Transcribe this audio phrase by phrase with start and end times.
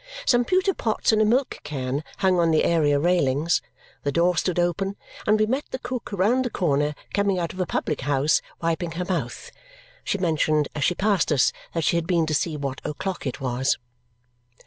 [0.25, 3.61] Some pewter pots and a milk can hung on the area railings;
[4.01, 4.95] the door stood open;
[5.27, 8.93] and we met the cook round the corner coming out of a public house, wiping
[8.93, 9.51] her mouth.
[10.03, 13.39] She mentioned, as she passed us, that she had been to see what o'clock it
[13.39, 13.77] was.